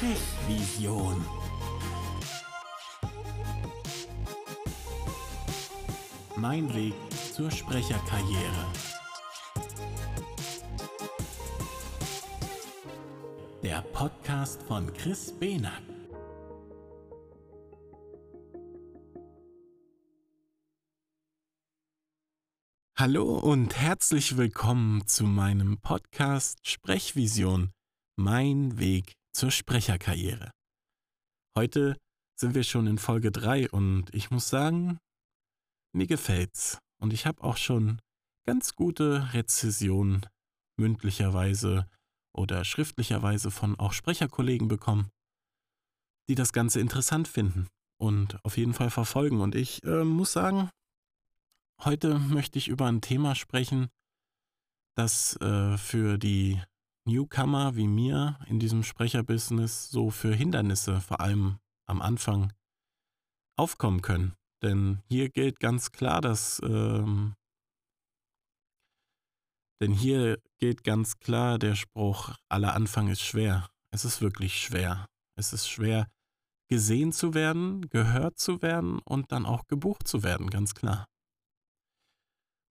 [0.00, 1.22] Sprechvision.
[6.36, 6.94] Mein Weg
[7.34, 8.72] zur Sprecherkarriere.
[13.62, 15.82] Der Podcast von Chris Behnert.
[22.96, 27.72] Hallo und herzlich willkommen zu meinem Podcast Sprechvision.
[28.16, 30.50] Mein Weg zur Sprecherkarriere.
[31.56, 31.96] Heute
[32.36, 34.98] sind wir schon in Folge 3 und ich muss sagen,
[35.92, 36.78] mir gefällt's.
[37.00, 38.00] Und ich habe auch schon
[38.46, 40.26] ganz gute Rezessionen
[40.76, 41.86] mündlicherweise
[42.32, 45.10] oder schriftlicherweise von auch Sprecherkollegen bekommen,
[46.28, 49.40] die das Ganze interessant finden und auf jeden Fall verfolgen.
[49.40, 50.70] Und ich äh, muss sagen,
[51.84, 53.88] heute möchte ich über ein Thema sprechen,
[54.96, 56.62] das äh, für die
[57.06, 62.52] Newcomer wie mir in diesem Sprecherbusiness so für Hindernisse, vor allem am Anfang,
[63.56, 64.34] aufkommen können.
[64.62, 67.34] Denn hier gilt ganz klar, dass ähm,
[69.82, 73.70] denn hier gilt ganz klar der Spruch, aller Anfang ist schwer.
[73.90, 75.06] Es ist wirklich schwer.
[75.36, 76.06] Es ist schwer,
[76.68, 81.06] gesehen zu werden, gehört zu werden und dann auch gebucht zu werden, ganz klar.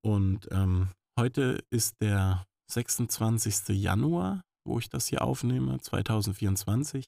[0.03, 3.69] Und ähm, heute ist der 26.
[3.69, 7.05] Januar, wo ich das hier aufnehme, 2024.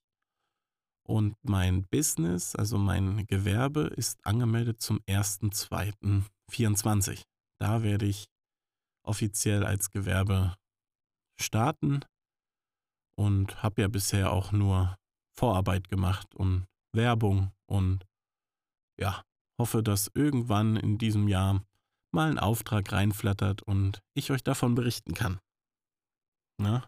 [1.08, 7.24] Und mein Business, also mein Gewerbe, ist angemeldet zum 1.2.24.
[7.60, 8.28] Da werde ich
[9.04, 10.56] offiziell als Gewerbe
[11.40, 12.02] starten
[13.18, 14.96] und habe ja bisher auch nur
[15.38, 18.06] Vorarbeit gemacht und Werbung und
[19.00, 19.24] ja,
[19.60, 21.64] hoffe, dass irgendwann in diesem Jahr
[22.14, 25.40] mal ein Auftrag reinflattert und ich euch davon berichten kann.
[26.62, 26.88] Na?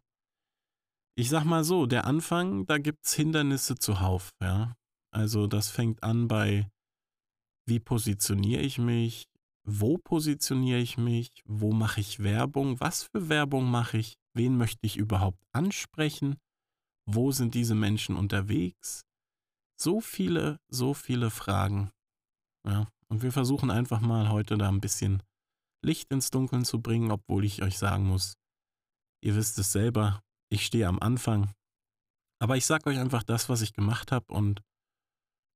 [1.15, 4.75] Ich sag mal so, der Anfang, da gibt's Hindernisse zuhauf, ja.
[5.11, 6.69] Also das fängt an bei,
[7.67, 9.25] wie positioniere ich mich,
[9.65, 14.85] wo positioniere ich mich, wo mache ich Werbung, was für Werbung mache ich, wen möchte
[14.85, 16.35] ich überhaupt ansprechen,
[17.05, 19.05] wo sind diese Menschen unterwegs.
[19.79, 21.91] So viele, so viele Fragen.
[22.67, 25.23] Ja, und wir versuchen einfach mal heute da ein bisschen
[25.83, 28.35] Licht ins Dunkeln zu bringen, obwohl ich euch sagen muss,
[29.23, 31.53] Ihr wisst es selber, ich stehe am Anfang.
[32.41, 34.61] Aber ich sage euch einfach das, was ich gemacht habe und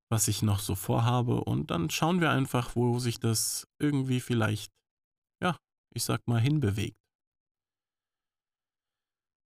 [0.10, 1.44] was ich noch so vorhabe.
[1.44, 4.72] Und dann schauen wir einfach, wo sich das irgendwie vielleicht,
[5.44, 5.58] ja,
[5.94, 6.98] ich sag mal, hinbewegt.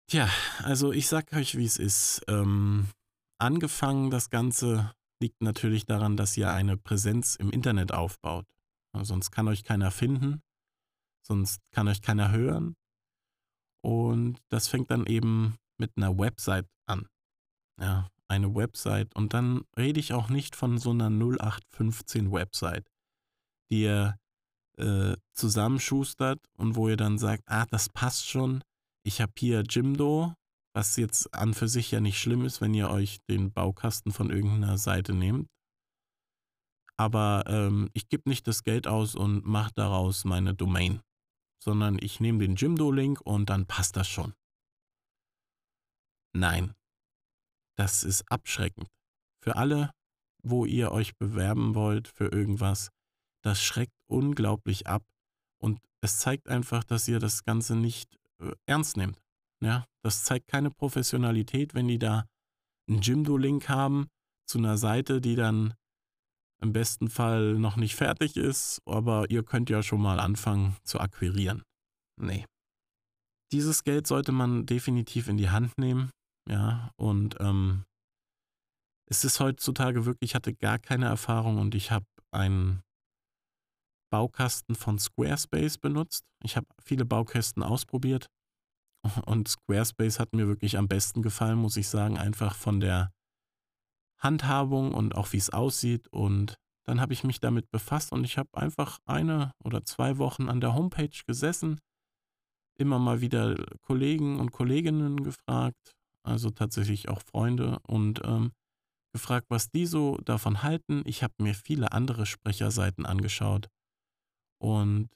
[0.07, 0.29] Tja,
[0.59, 2.21] also ich sag euch, wie es ist.
[2.27, 2.89] Ähm,
[3.39, 8.45] angefangen, das Ganze liegt natürlich daran, dass ihr eine Präsenz im Internet aufbaut.
[9.01, 10.41] Sonst kann euch keiner finden,
[11.25, 12.75] sonst kann euch keiner hören,
[13.81, 17.07] und das fängt dann eben mit einer Website an.
[17.79, 19.15] Ja, eine Website.
[19.15, 22.87] Und dann rede ich auch nicht von so einer 0815 Website,
[23.69, 24.17] die ihr
[24.77, 28.63] äh, zusammenschustert und wo ihr dann sagt, ah, das passt schon.
[29.03, 30.33] Ich habe hier Jimdo,
[30.73, 34.29] was jetzt an für sich ja nicht schlimm ist, wenn ihr euch den Baukasten von
[34.29, 35.47] irgendeiner Seite nehmt.
[36.97, 41.01] Aber ähm, ich gebe nicht das Geld aus und mache daraus meine Domain
[41.63, 44.33] sondern ich nehme den Jimdo-Link und dann passt das schon.
[46.33, 46.73] Nein,
[47.77, 48.87] das ist abschreckend.
[49.43, 49.91] Für alle,
[50.43, 52.89] wo ihr euch bewerben wollt für irgendwas,
[53.43, 55.03] das schreckt unglaublich ab
[55.59, 59.21] und es zeigt einfach, dass ihr das Ganze nicht äh, ernst nehmt.
[59.63, 62.25] Ja, das zeigt keine Professionalität, wenn die da
[62.87, 64.07] einen Jimdo-Link haben
[64.47, 65.75] zu einer Seite, die dann
[66.61, 70.99] im besten Fall noch nicht fertig ist, aber ihr könnt ja schon mal anfangen zu
[70.99, 71.63] akquirieren.
[72.19, 72.45] Nee.
[73.51, 76.11] Dieses Geld sollte man definitiv in die Hand nehmen,
[76.49, 77.83] ja, und ähm,
[79.09, 82.81] es ist heutzutage wirklich, ich hatte gar keine Erfahrung und ich habe einen
[84.11, 86.25] Baukasten von Squarespace benutzt.
[86.43, 88.27] Ich habe viele Baukästen ausprobiert
[89.25, 93.11] und Squarespace hat mir wirklich am besten gefallen, muss ich sagen, einfach von der
[94.21, 96.07] Handhabung und auch wie es aussieht.
[96.09, 100.49] Und dann habe ich mich damit befasst und ich habe einfach eine oder zwei Wochen
[100.49, 101.79] an der Homepage gesessen,
[102.77, 108.51] immer mal wieder Kollegen und Kolleginnen gefragt, also tatsächlich auch Freunde und ähm,
[109.13, 111.03] gefragt, was die so davon halten.
[111.05, 113.69] Ich habe mir viele andere Sprecherseiten angeschaut
[114.59, 115.09] und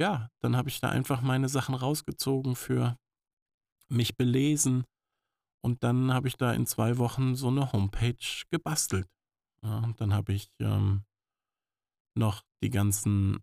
[0.00, 2.96] ja, dann habe ich da einfach meine Sachen rausgezogen für
[3.88, 4.84] mich belesen
[5.62, 9.08] und dann habe ich da in zwei Wochen so eine Homepage gebastelt.
[9.62, 11.04] Ja, und dann habe ich ähm,
[12.16, 13.38] noch die ganzen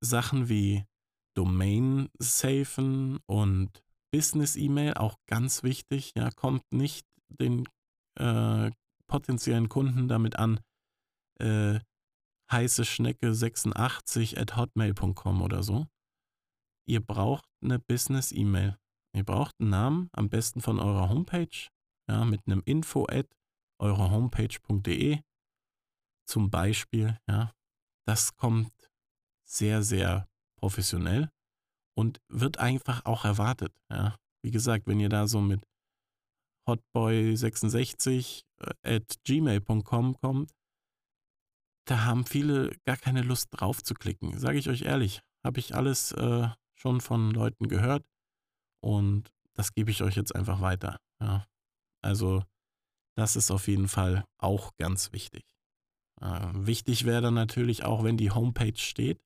[0.00, 0.84] Sachen wie
[1.34, 3.82] Domain safen und
[4.12, 6.12] Business-E-Mail, auch ganz wichtig.
[6.16, 7.68] Ja, kommt nicht den
[8.18, 8.70] äh,
[9.06, 10.60] potenziellen Kunden damit an,
[11.40, 11.80] äh,
[12.50, 15.86] heiße Schnecke 86 at hotmail.com oder so.
[16.86, 18.78] Ihr braucht eine Business-E-Mail.
[19.18, 21.68] Ihr braucht einen Namen, am besten von eurer Homepage,
[22.08, 23.26] ja, mit einem Info at
[23.80, 25.18] eurehomepage.de
[26.24, 27.52] zum Beispiel, ja.
[28.06, 28.72] Das kommt
[29.44, 31.32] sehr, sehr professionell
[31.96, 34.16] und wird einfach auch erwartet, ja.
[34.44, 35.66] Wie gesagt, wenn ihr da so mit
[36.68, 38.44] hotboy66
[38.84, 40.52] äh, at gmail.com kommt,
[41.88, 44.38] da haben viele gar keine Lust drauf zu klicken.
[44.38, 48.07] Sage ich euch ehrlich, habe ich alles äh, schon von Leuten gehört
[48.82, 50.98] und das gebe ich euch jetzt einfach weiter.
[51.20, 51.46] Ja.
[52.02, 52.44] Also
[53.16, 55.42] das ist auf jeden Fall auch ganz wichtig.
[56.20, 59.20] Äh, wichtig wäre dann natürlich auch, wenn die Homepage steht,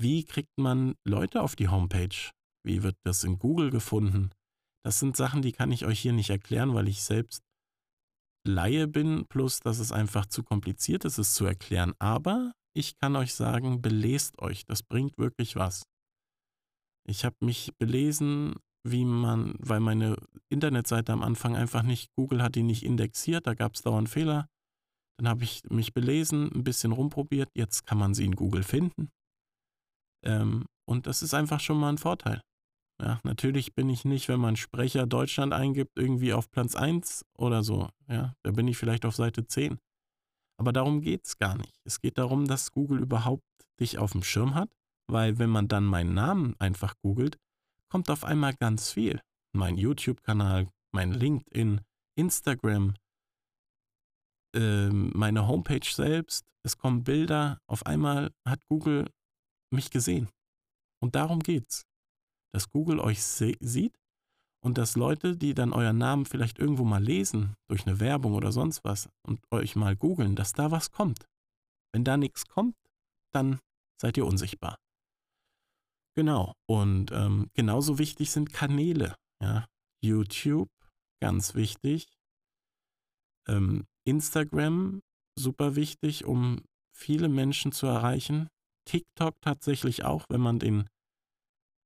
[0.00, 2.30] wie kriegt man Leute auf die Homepage?
[2.64, 4.30] Wie wird das in Google gefunden?
[4.84, 7.42] Das sind Sachen, die kann ich euch hier nicht erklären, weil ich selbst
[8.46, 11.94] Laie bin, plus dass es einfach zu kompliziert ist, es zu erklären.
[11.98, 15.82] Aber ich kann euch sagen, belest euch, das bringt wirklich was.
[17.08, 20.16] Ich habe mich belesen, wie man, weil meine
[20.50, 24.46] Internetseite am Anfang einfach nicht, Google hat die nicht indexiert, da gab es dauernd Fehler.
[25.18, 29.10] Dann habe ich mich belesen, ein bisschen rumprobiert, jetzt kann man sie in Google finden.
[30.24, 32.42] Ähm, und das ist einfach schon mal ein Vorteil.
[33.00, 37.62] Ja, natürlich bin ich nicht, wenn man Sprecher Deutschland eingibt, irgendwie auf Platz 1 oder
[37.62, 37.88] so.
[38.08, 39.78] Ja, da bin ich vielleicht auf Seite 10.
[40.60, 41.74] Aber darum geht es gar nicht.
[41.84, 43.44] Es geht darum, dass Google überhaupt
[43.80, 44.68] dich auf dem Schirm hat,
[45.08, 47.38] weil wenn man dann meinen Namen einfach googelt,
[47.88, 49.20] kommt auf einmal ganz viel.
[49.52, 51.80] Mein YouTube-Kanal, mein LinkedIn,
[52.16, 52.94] Instagram,
[54.54, 57.60] äh, meine Homepage selbst, es kommen Bilder.
[57.66, 59.10] Auf einmal hat Google
[59.70, 60.28] mich gesehen.
[61.00, 61.86] Und darum geht's.
[62.52, 63.98] Dass Google euch sieht
[64.60, 68.52] und dass Leute, die dann euren Namen vielleicht irgendwo mal lesen, durch eine Werbung oder
[68.52, 71.26] sonst was, und euch mal googeln, dass da was kommt.
[71.92, 72.76] Wenn da nichts kommt,
[73.32, 73.60] dann
[74.00, 74.78] seid ihr unsichtbar.
[76.14, 76.54] Genau.
[76.66, 79.14] Und ähm, genauso wichtig sind Kanäle.
[79.42, 79.66] Ja?
[80.02, 80.70] YouTube,
[81.20, 82.08] ganz wichtig.
[83.46, 85.00] Ähm, Instagram,
[85.38, 86.62] super wichtig, um
[86.94, 88.48] viele Menschen zu erreichen.
[88.84, 90.88] TikTok tatsächlich auch, wenn man den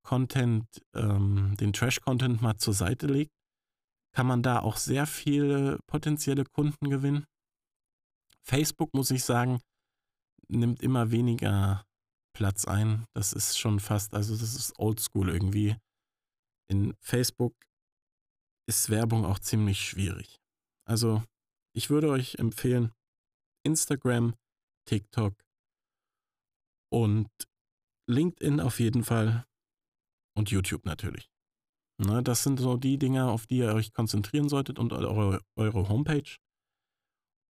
[0.05, 3.33] Content, ähm, den Trash-Content mal zur Seite legt,
[4.15, 7.25] kann man da auch sehr viele potenzielle Kunden gewinnen.
[8.43, 9.61] Facebook, muss ich sagen,
[10.49, 11.85] nimmt immer weniger
[12.33, 13.07] Platz ein.
[13.15, 15.77] Das ist schon fast, also das ist oldschool irgendwie.
[16.69, 17.55] In Facebook
[18.69, 20.41] ist Werbung auch ziemlich schwierig.
[20.87, 21.23] Also
[21.75, 22.93] ich würde euch empfehlen,
[23.65, 24.35] Instagram,
[24.87, 25.35] TikTok
[26.91, 27.29] und
[28.09, 29.47] LinkedIn auf jeden Fall
[30.37, 31.31] und YouTube natürlich.
[31.99, 35.89] Ne, das sind so die Dinge, auf die ihr euch konzentrieren solltet und eure, eure
[35.89, 36.37] Homepage.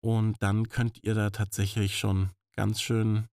[0.03, 3.27] Und dann könnt ihr da tatsächlich schon ganz schön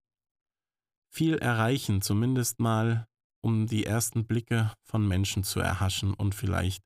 [1.12, 3.06] viel erreichen, zumindest mal,
[3.42, 6.82] um die ersten Blicke von Menschen zu erhaschen und vielleicht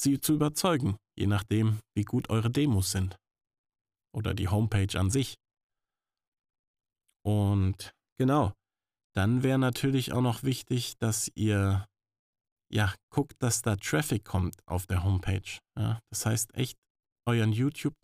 [0.00, 3.16] sie zu überzeugen, je nachdem, wie gut eure Demos sind.
[4.14, 5.36] Oder die Homepage an sich.
[7.24, 8.52] Und genau,
[9.14, 11.86] dann wäre natürlich auch noch wichtig, dass ihr
[12.72, 15.58] ja guckt, dass da Traffic kommt auf der Homepage.
[15.78, 16.76] Ja, das heißt echt
[17.26, 17.94] euren YouTube,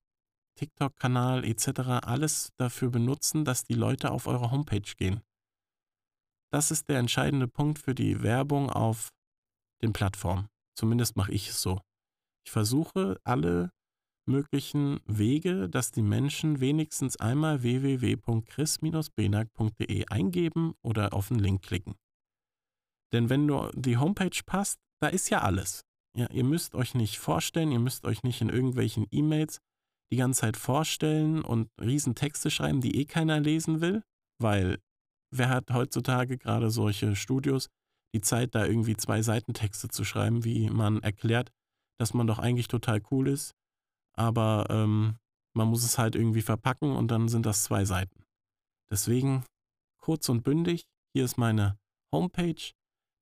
[0.59, 2.05] TikTok-Kanal etc.
[2.05, 5.23] alles dafür benutzen, dass die Leute auf eure Homepage gehen.
[6.53, 9.09] Das ist der entscheidende Punkt für die Werbung auf
[9.83, 10.49] den Plattformen.
[10.77, 11.81] Zumindest mache ich es so.
[12.45, 13.71] Ich versuche alle
[14.29, 21.95] möglichen Wege, dass die Menschen wenigstens einmal www.chris-benak.de eingeben oder auf den Link klicken.
[23.13, 25.85] Denn wenn nur die Homepage passt, da ist ja alles.
[26.17, 29.61] Ja, ihr müsst euch nicht vorstellen, ihr müsst euch nicht in irgendwelchen E-Mails
[30.13, 34.03] die ganze Zeit vorstellen und riesen Texte schreiben, die eh keiner lesen will,
[34.39, 34.79] weil
[35.33, 37.69] wer hat heutzutage gerade solche Studios
[38.15, 41.51] die Zeit, da irgendwie zwei Seitentexte zu schreiben, wie man erklärt,
[41.99, 43.55] dass man doch eigentlich total cool ist,
[44.15, 45.19] aber ähm,
[45.55, 48.25] man muss es halt irgendwie verpacken und dann sind das zwei Seiten.
[48.91, 49.45] Deswegen
[49.99, 50.85] kurz und bündig,
[51.15, 51.79] hier ist meine
[52.13, 52.73] Homepage,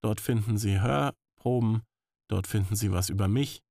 [0.02, 1.82] dort finden Sie Hörproben,
[2.28, 3.62] dort finden Sie was über mich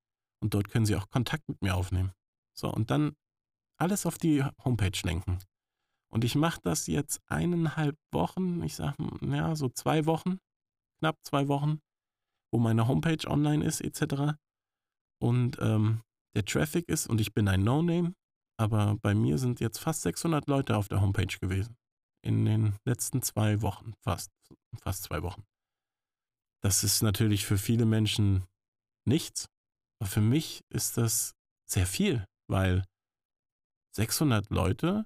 [0.42, 2.14] und dort können Sie auch Kontakt mit mir aufnehmen.
[2.58, 3.16] So, und dann
[3.78, 5.40] alles auf die Homepage lenken.
[6.12, 10.40] Und ich mache das jetzt eineinhalb Wochen, ich sage, ja, so zwei Wochen,
[11.00, 11.80] knapp zwei Wochen,
[12.52, 14.34] wo meine Homepage online ist, etc.
[15.22, 16.02] Und ähm,
[16.36, 18.14] der Traffic ist, und ich bin ein No-Name,
[18.58, 21.78] aber bei mir sind jetzt fast 600 Leute auf der Homepage gewesen.
[22.22, 24.32] In den letzten zwei Wochen, fast,
[24.82, 25.44] fast zwei Wochen.
[26.62, 28.44] Das ist natürlich für viele Menschen
[29.06, 29.48] nichts,
[30.00, 31.34] aber für mich ist das
[31.66, 32.84] sehr viel, weil
[33.96, 35.06] 600 Leute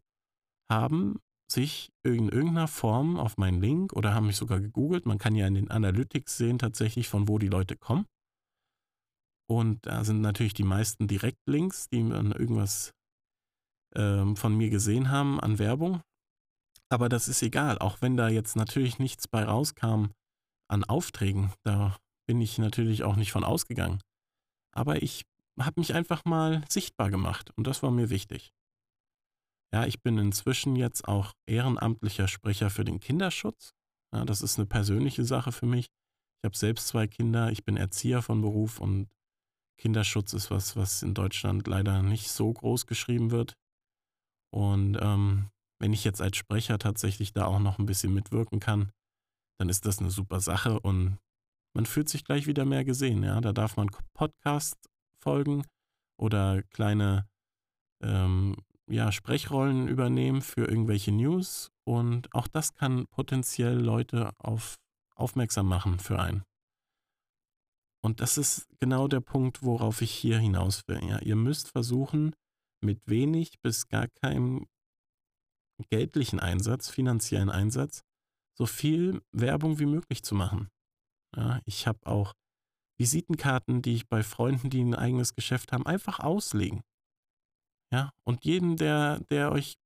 [0.70, 1.20] haben
[1.52, 5.06] sich in irgendeiner Form auf meinen Link oder haben mich sogar gegoogelt.
[5.06, 8.06] Man kann ja in den Analytics sehen tatsächlich, von wo die Leute kommen.
[9.50, 12.94] Und da sind natürlich die meisten Direktlinks, die dann irgendwas
[13.96, 16.02] ähm, von mir gesehen haben an Werbung.
[16.90, 20.08] Aber das ist egal, auch wenn da jetzt natürlich nichts bei rauskam
[20.70, 21.52] an Aufträgen.
[21.64, 24.02] Da bin ich natürlich auch nicht von ausgegangen.
[24.74, 25.26] Aber ich
[25.60, 28.54] habe mich einfach mal sichtbar gemacht und das war mir wichtig.
[29.74, 33.74] Ja, ich bin inzwischen jetzt auch ehrenamtlicher Sprecher für den Kinderschutz.
[34.14, 35.88] Ja, das ist eine persönliche Sache für mich.
[35.88, 39.10] Ich habe selbst zwei Kinder, ich bin Erzieher von Beruf und
[39.80, 43.56] Kinderschutz ist was, was in Deutschland leider nicht so groß geschrieben wird.
[44.52, 45.50] Und ähm,
[45.80, 48.92] wenn ich jetzt als Sprecher tatsächlich da auch noch ein bisschen mitwirken kann,
[49.58, 51.18] dann ist das eine super Sache und
[51.76, 53.24] man fühlt sich gleich wieder mehr gesehen.
[53.24, 54.78] Ja, da darf man Podcast
[55.20, 55.66] folgen
[56.20, 57.28] oder kleine
[58.04, 58.56] ähm,
[58.90, 64.76] ja, Sprechrollen übernehmen für irgendwelche News und auch das kann potenziell Leute auf
[65.16, 66.44] aufmerksam machen für einen.
[68.04, 71.02] Und das ist genau der Punkt, worauf ich hier hinaus will.
[71.08, 72.36] Ja, ihr müsst versuchen,
[72.82, 74.68] mit wenig bis gar keinem
[75.90, 78.04] geldlichen Einsatz, finanziellen Einsatz,
[78.58, 80.70] so viel Werbung wie möglich zu machen.
[81.36, 82.34] Ja, ich habe auch
[83.00, 86.82] Visitenkarten, die ich bei Freunden, die ein eigenes Geschäft haben, einfach auslegen.
[87.94, 89.78] Ja, und jeden, der, der euch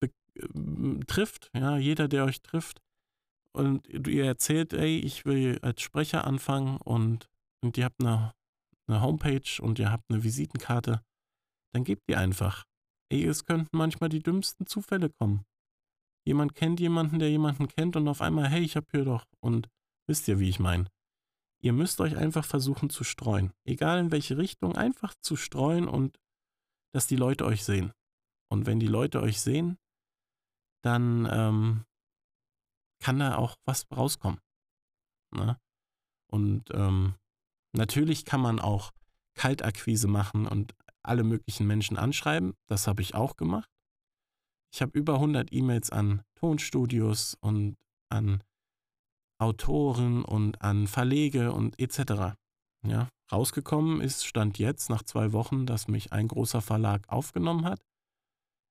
[0.00, 0.08] äh,
[1.06, 2.80] trifft, ja, jeder, der euch trifft,
[3.52, 7.28] und ihr erzählt, ey, ich will als Sprecher anfangen und,
[7.62, 8.34] und ihr habt eine,
[8.88, 11.00] eine Homepage und ihr habt eine Visitenkarte,
[11.72, 12.64] dann gebt ihr einfach.
[13.08, 15.44] Ey, es könnten manchmal die dümmsten Zufälle kommen.
[16.26, 19.24] Jemand kennt jemanden, der jemanden kennt und auf einmal, hey, ich hab hier doch.
[19.40, 19.68] Und
[20.08, 20.88] wisst ihr, wie ich meine?
[21.60, 23.52] Ihr müsst euch einfach versuchen zu streuen.
[23.64, 26.18] Egal in welche Richtung, einfach zu streuen und
[26.92, 27.92] dass die Leute euch sehen.
[28.50, 29.78] Und wenn die Leute euch sehen,
[30.82, 31.84] dann ähm,
[33.00, 34.40] kann da auch was rauskommen.
[35.34, 35.58] Ne?
[36.30, 37.14] Und ähm,
[37.72, 38.92] natürlich kann man auch
[39.34, 42.54] Kaltakquise machen und alle möglichen Menschen anschreiben.
[42.66, 43.68] Das habe ich auch gemacht.
[44.72, 47.76] Ich habe über 100 E-Mails an Tonstudios und
[48.10, 48.42] an
[49.40, 52.36] Autoren und an Verlege und etc.
[52.86, 57.80] Ja, rausgekommen ist, stand jetzt nach zwei Wochen, dass mich ein großer Verlag aufgenommen hat.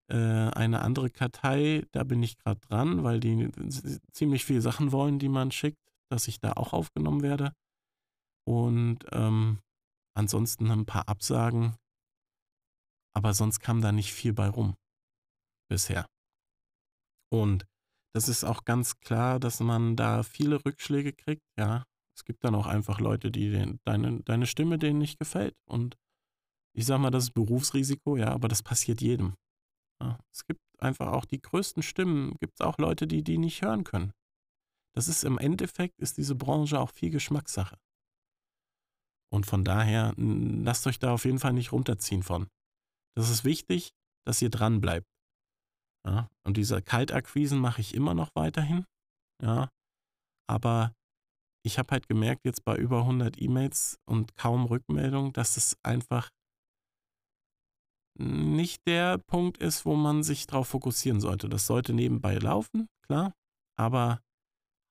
[0.09, 3.49] Äh, eine andere Kartei, da bin ich gerade dran, weil die
[4.11, 7.53] ziemlich viele Sachen wollen, die man schickt, dass ich da auch aufgenommen werde.
[8.45, 9.59] Und ähm,
[10.15, 11.75] ansonsten ein paar Absagen.
[13.13, 14.75] Aber sonst kam da nicht viel bei rum.
[15.69, 16.05] Bisher.
[17.29, 17.65] Und
[18.15, 21.83] das ist auch ganz klar, dass man da viele Rückschläge kriegt, ja.
[22.17, 25.55] Es gibt dann auch einfach Leute, die den, deine, deine Stimme denen nicht gefällt.
[25.69, 25.97] Und
[26.75, 29.35] ich sag mal, das ist Berufsrisiko, ja, aber das passiert jedem.
[30.01, 33.61] Ja, es gibt einfach auch die größten Stimmen, gibt es auch Leute, die die nicht
[33.61, 34.13] hören können.
[34.95, 37.77] Das ist im Endeffekt, ist diese Branche auch viel Geschmackssache.
[39.31, 42.47] Und von daher, lasst euch da auf jeden Fall nicht runterziehen von.
[43.15, 43.91] Das ist wichtig,
[44.25, 45.07] dass ihr dran bleibt.
[46.05, 48.85] Ja, und diese Kaltakquisen mache ich immer noch weiterhin.
[49.43, 49.69] Ja,
[50.49, 50.95] aber
[51.67, 56.29] ich habe halt gemerkt, jetzt bei über 100 E-Mails und kaum Rückmeldung, dass es einfach
[58.17, 61.49] nicht der Punkt ist, wo man sich darauf fokussieren sollte.
[61.49, 63.33] Das sollte nebenbei laufen, klar,
[63.77, 64.21] aber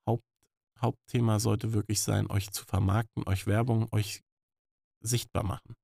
[0.06, 0.22] Haupt,
[0.80, 4.20] Hauptthema sollte wirklich sein, euch zu vermarkten, euch Werbung, euch
[5.02, 5.74] sichtbar machen.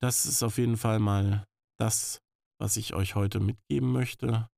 [0.00, 1.44] Das ist auf jeden Fall mal
[1.78, 2.20] das,
[2.58, 4.48] was ich euch heute mitgeben möchte.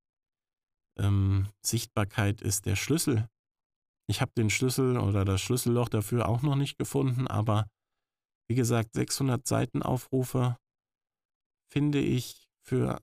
[0.98, 3.28] Ähm, Sichtbarkeit ist der Schlüssel
[4.06, 7.68] ich habe den Schlüssel oder das Schlüsselloch dafür auch noch nicht gefunden, aber
[8.48, 10.58] wie gesagt, 600 Seiten Aufrufe
[11.72, 13.00] finde ich für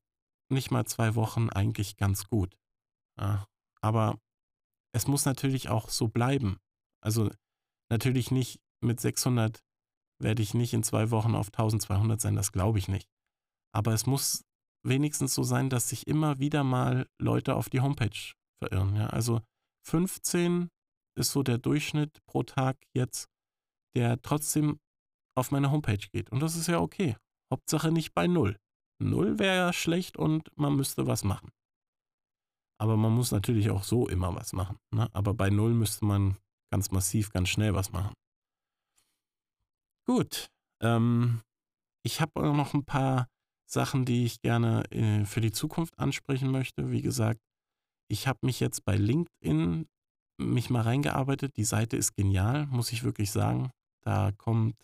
[0.49, 2.55] nicht mal zwei Wochen eigentlich ganz gut.
[3.19, 3.47] Ja,
[3.81, 4.19] aber
[4.93, 6.57] es muss natürlich auch so bleiben.
[7.03, 7.31] Also
[7.89, 9.63] natürlich nicht mit 600
[10.19, 13.09] werde ich nicht in zwei Wochen auf 1200 sein, das glaube ich nicht.
[13.73, 14.43] Aber es muss
[14.83, 18.95] wenigstens so sein, dass sich immer wieder mal Leute auf die Homepage verirren.
[18.95, 19.07] Ja?
[19.07, 19.41] Also
[19.87, 20.69] 15
[21.15, 23.29] ist so der Durchschnitt pro Tag jetzt,
[23.95, 24.79] der trotzdem
[25.35, 26.31] auf meine Homepage geht.
[26.31, 27.15] Und das ist ja okay.
[27.51, 28.57] Hauptsache nicht bei Null.
[28.99, 31.51] Null wäre ja schlecht und man müsste was machen.
[32.79, 34.77] Aber man muss natürlich auch so immer was machen.
[34.91, 35.07] Ne?
[35.13, 36.37] Aber bei Null müsste man
[36.71, 38.13] ganz massiv, ganz schnell was machen.
[40.07, 40.49] Gut.
[40.81, 41.41] Ähm,
[42.03, 43.27] ich habe noch ein paar
[43.69, 46.91] Sachen, die ich gerne äh, für die Zukunft ansprechen möchte.
[46.91, 47.39] Wie gesagt,
[48.09, 49.87] ich habe mich jetzt bei LinkedIn
[50.41, 51.57] mich mal reingearbeitet.
[51.57, 53.71] Die Seite ist genial, muss ich wirklich sagen.
[54.01, 54.75] Da kommt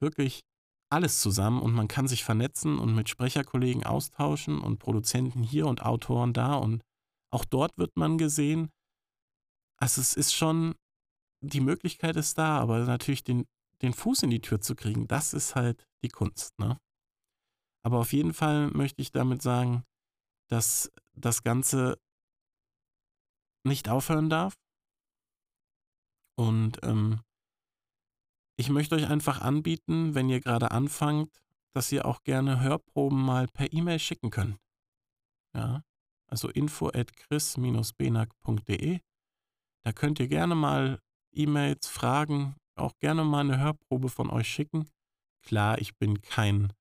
[0.00, 0.42] wirklich
[0.90, 5.82] alles zusammen und man kann sich vernetzen und mit Sprecherkollegen austauschen und Produzenten hier und
[5.82, 6.82] Autoren da und
[7.32, 8.70] auch dort wird man gesehen.
[9.78, 10.74] Also es ist schon,
[11.42, 13.46] die Möglichkeit ist da, aber natürlich den,
[13.82, 16.58] den Fuß in die Tür zu kriegen, das ist halt die Kunst.
[16.58, 16.78] Ne?
[17.82, 19.84] Aber auf jeden Fall möchte ich damit sagen,
[20.48, 21.98] dass das Ganze
[23.64, 24.54] nicht aufhören darf.
[26.38, 27.20] Und ähm,
[28.58, 31.30] ich möchte euch einfach anbieten, wenn ihr gerade anfangt,
[31.74, 34.58] dass ihr auch gerne Hörproben mal per E-Mail schicken könnt.
[35.54, 35.82] Ja,
[36.26, 39.00] also info at chris-benak.de.
[39.84, 41.00] Da könnt ihr gerne mal
[41.32, 44.90] E-Mails, Fragen, auch gerne mal eine Hörprobe von euch schicken.
[45.42, 46.72] Klar, ich bin kein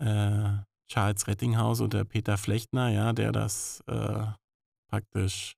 [0.00, 4.26] äh, Charles Rettinghaus oder Peter Flechtner, ja, der das äh,
[4.88, 5.56] praktisch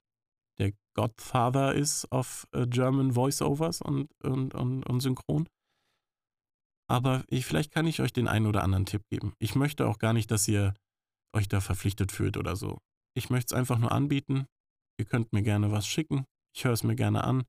[0.58, 5.48] der Godfather ist auf äh, German Voiceovers und, und, und, und Synchron.
[6.88, 9.34] Aber ich, vielleicht kann ich euch den einen oder anderen Tipp geben.
[9.38, 10.74] Ich möchte auch gar nicht, dass ihr
[11.34, 12.78] euch da verpflichtet fühlt oder so.
[13.16, 14.46] Ich möchte es einfach nur anbieten.
[14.98, 16.24] Ihr könnt mir gerne was schicken.
[16.54, 17.44] Ich höre es mir gerne an.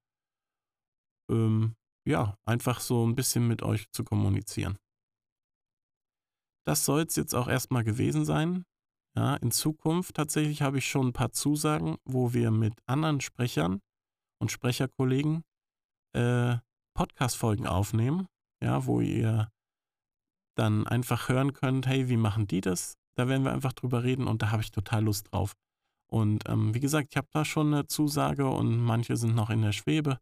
[1.31, 4.77] Ähm, ja, einfach so ein bisschen mit euch zu kommunizieren.
[6.65, 8.65] Das soll es jetzt auch erstmal gewesen sein.
[9.17, 13.81] Ja, in Zukunft tatsächlich habe ich schon ein paar Zusagen, wo wir mit anderen Sprechern
[14.39, 15.43] und Sprecherkollegen
[16.13, 16.57] äh,
[16.93, 18.27] Podcast-Folgen aufnehmen,
[18.63, 19.49] ja, wo ihr
[20.55, 22.93] dann einfach hören könnt, hey, wie machen die das?
[23.15, 25.53] Da werden wir einfach drüber reden und da habe ich total Lust drauf.
[26.11, 29.63] Und ähm, wie gesagt, ich habe da schon eine Zusage und manche sind noch in
[29.63, 30.19] der Schwebe.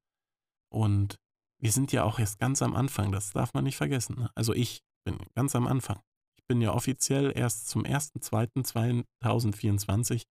[0.71, 1.17] Und
[1.61, 4.15] wir sind ja auch erst ganz am Anfang, das darf man nicht vergessen.
[4.19, 4.29] Ne?
[4.35, 5.99] Also ich bin ganz am Anfang
[6.47, 10.23] bin ja offiziell erst zum 1.2.2024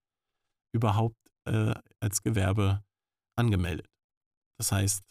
[0.74, 2.82] überhaupt äh, als Gewerbe
[3.36, 3.90] angemeldet.
[4.58, 5.04] Das heißt,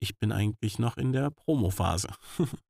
[0.00, 2.08] ich bin eigentlich noch in der Promo-Phase.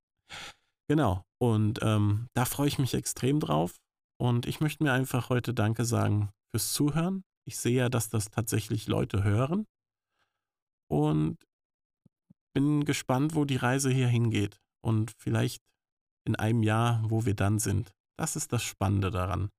[0.88, 1.24] genau.
[1.38, 3.76] Und ähm, da freue ich mich extrem drauf.
[4.20, 7.24] Und ich möchte mir einfach heute Danke sagen fürs Zuhören.
[7.46, 9.66] Ich sehe ja, dass das tatsächlich Leute hören.
[10.90, 11.38] Und
[12.54, 14.58] bin gespannt, wo die Reise hier hingeht.
[14.80, 15.62] Und vielleicht
[16.28, 17.92] in einem Jahr, wo wir dann sind.
[18.18, 19.50] Das ist das Spannende daran.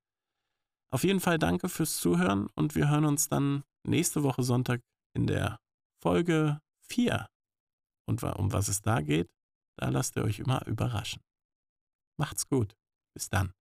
[0.91, 4.81] Auf jeden Fall danke fürs Zuhören und wir hören uns dann nächste Woche Sonntag
[5.15, 5.59] in der
[6.01, 7.27] Folge 4.
[8.07, 9.29] Und um was es da geht,
[9.77, 11.21] da lasst ihr euch immer überraschen.
[12.17, 12.75] Macht's gut.
[13.13, 13.53] Bis dann.